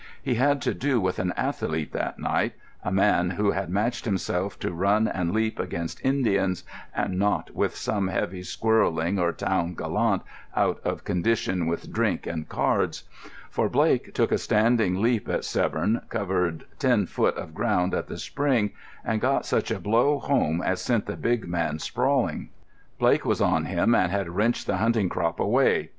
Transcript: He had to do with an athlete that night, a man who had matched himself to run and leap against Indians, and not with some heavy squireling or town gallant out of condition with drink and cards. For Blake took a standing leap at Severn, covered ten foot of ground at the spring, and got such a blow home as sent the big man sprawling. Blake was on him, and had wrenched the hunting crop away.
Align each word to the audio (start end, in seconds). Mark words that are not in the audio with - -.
He 0.19 0.33
had 0.33 0.63
to 0.63 0.73
do 0.73 0.99
with 0.99 1.19
an 1.19 1.31
athlete 1.37 1.91
that 1.93 2.17
night, 2.17 2.53
a 2.83 2.91
man 2.91 3.29
who 3.29 3.51
had 3.51 3.69
matched 3.69 4.05
himself 4.05 4.57
to 4.57 4.71
run 4.73 5.07
and 5.07 5.31
leap 5.31 5.59
against 5.59 6.03
Indians, 6.03 6.63
and 6.95 7.19
not 7.19 7.51
with 7.53 7.75
some 7.75 8.07
heavy 8.07 8.41
squireling 8.41 9.19
or 9.19 9.31
town 9.31 9.75
gallant 9.75 10.23
out 10.55 10.81
of 10.83 11.03
condition 11.03 11.67
with 11.67 11.93
drink 11.93 12.25
and 12.25 12.49
cards. 12.49 13.03
For 13.51 13.69
Blake 13.69 14.15
took 14.15 14.31
a 14.31 14.39
standing 14.39 15.03
leap 15.03 15.29
at 15.29 15.45
Severn, 15.45 16.01
covered 16.09 16.63
ten 16.79 17.05
foot 17.05 17.37
of 17.37 17.53
ground 17.53 17.93
at 17.93 18.07
the 18.07 18.17
spring, 18.17 18.71
and 19.05 19.21
got 19.21 19.45
such 19.45 19.69
a 19.69 19.79
blow 19.79 20.17
home 20.17 20.63
as 20.63 20.81
sent 20.81 21.05
the 21.05 21.15
big 21.15 21.47
man 21.47 21.77
sprawling. 21.77 22.49
Blake 22.97 23.23
was 23.23 23.39
on 23.39 23.65
him, 23.65 23.93
and 23.93 24.11
had 24.11 24.29
wrenched 24.29 24.65
the 24.65 24.77
hunting 24.77 25.09
crop 25.09 25.39
away. 25.39 25.89